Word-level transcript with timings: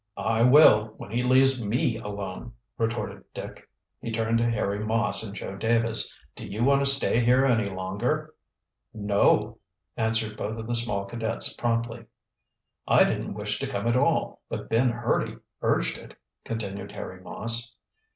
"I 0.17 0.41
will, 0.41 0.95
when 0.97 1.11
he 1.11 1.21
leaves 1.21 1.61
me 1.63 1.95
alone," 1.97 2.53
retorted 2.75 3.23
Dick. 3.35 3.69
He 3.99 4.09
turned 4.11 4.39
to 4.39 4.49
Harry 4.49 4.79
Moss 4.83 5.21
and 5.21 5.35
Joe 5.35 5.55
Davis. 5.57 6.17
"Do 6.35 6.43
you 6.43 6.63
want 6.63 6.79
to 6.79 6.87
stay 6.87 7.19
here 7.23 7.45
any 7.45 7.69
longer?" 7.69 8.33
"No," 8.95 9.59
answered 9.95 10.37
both 10.37 10.57
of 10.57 10.65
the 10.67 10.75
small 10.75 11.05
cadets 11.05 11.53
promptly. 11.53 12.05
"I 12.87 13.03
didn't 13.03 13.35
wish 13.35 13.59
to 13.59 13.67
come 13.67 13.85
at 13.85 13.95
all, 13.95 14.41
but 14.49 14.69
Ben 14.71 14.89
Hurdy 14.89 15.37
urged 15.61 15.99
it," 15.99 16.15
continued 16.45 16.93
Harry 16.93 17.21
Moss. 17.21 17.75